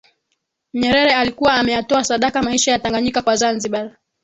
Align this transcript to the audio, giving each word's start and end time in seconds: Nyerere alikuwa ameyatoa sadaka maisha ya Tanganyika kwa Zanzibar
Nyerere 0.73 1.13
alikuwa 1.15 1.53
ameyatoa 1.53 2.03
sadaka 2.03 2.41
maisha 2.43 2.71
ya 2.71 2.79
Tanganyika 2.79 3.21
kwa 3.21 3.35
Zanzibar 3.35 3.97